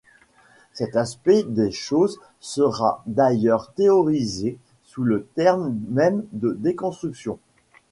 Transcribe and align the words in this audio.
Cet 0.73 0.95
aspect 0.95 1.43
des 1.43 1.69
choses 1.69 2.19
sera 2.39 3.03
d'ailleurs 3.05 3.71
théorisé 3.73 4.57
sous 4.83 5.03
le 5.03 5.27
terme 5.35 5.77
même 5.89 6.23
de 6.31 6.53
Déconstruction. 6.53 7.37